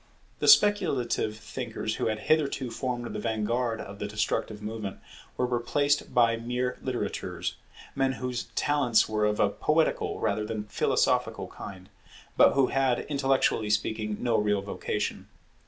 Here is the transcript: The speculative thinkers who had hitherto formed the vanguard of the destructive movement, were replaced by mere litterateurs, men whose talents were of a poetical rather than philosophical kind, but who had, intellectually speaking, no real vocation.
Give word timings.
The 0.39 0.47
speculative 0.47 1.37
thinkers 1.37 1.97
who 1.97 2.07
had 2.07 2.21
hitherto 2.21 2.71
formed 2.71 3.05
the 3.13 3.19
vanguard 3.19 3.79
of 3.79 3.99
the 3.99 4.07
destructive 4.07 4.59
movement, 4.59 4.97
were 5.37 5.45
replaced 5.45 6.11
by 6.11 6.37
mere 6.37 6.79
litterateurs, 6.81 7.53
men 7.93 8.13
whose 8.13 8.45
talents 8.55 9.07
were 9.07 9.25
of 9.25 9.39
a 9.39 9.49
poetical 9.51 10.19
rather 10.19 10.43
than 10.43 10.63
philosophical 10.63 11.49
kind, 11.49 11.87
but 12.35 12.53
who 12.53 12.69
had, 12.73 13.01
intellectually 13.09 13.69
speaking, 13.69 14.17
no 14.19 14.37
real 14.39 14.63
vocation. 14.63 15.27